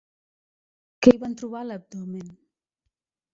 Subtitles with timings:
[1.07, 2.33] Què hi van trobar a l'abdomen?